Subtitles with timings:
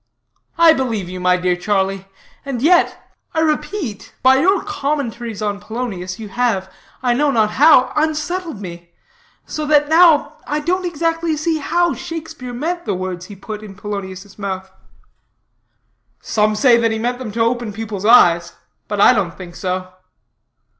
[0.57, 2.07] "I believe you, my dear Charlie.
[2.43, 7.93] And yet, I repeat, by your commentaries on Polonius you have, I know not how,
[7.95, 8.89] unsettled me;
[9.45, 13.75] so that now I don't exactly see how Shakespeare meant the words he puts in
[13.75, 14.71] Polonius' mouth."
[16.19, 18.53] "Some say that he meant them to open people's eyes;
[18.87, 19.93] but I don't think so."